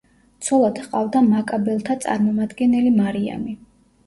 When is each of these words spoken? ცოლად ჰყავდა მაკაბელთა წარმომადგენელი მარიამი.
ცოლად 0.45 0.79
ჰყავდა 0.85 1.21
მაკაბელთა 1.33 1.97
წარმომადგენელი 2.07 2.95
მარიამი. 2.97 3.57